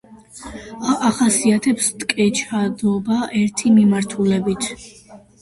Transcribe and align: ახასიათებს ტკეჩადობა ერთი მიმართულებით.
ახასიათებს 1.09 1.89
ტკეჩადობა 2.05 3.19
ერთი 3.43 3.75
მიმართულებით. 3.77 4.73